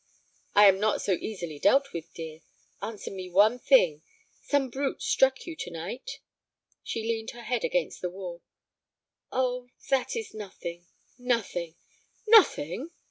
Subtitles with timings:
[0.55, 2.41] "I am not so easily dealt with, dear.
[2.81, 4.01] Answer me one thing.
[4.41, 6.21] Some brute struck you to night?"
[6.81, 8.41] She leaned her head against the wall.
[9.31, 11.75] "Oh, that is nothing—nothing."
[12.27, 12.89] "Nothing!"